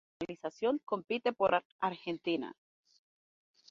[0.19, 2.53] Desde su nacionalización, compite por Argentina.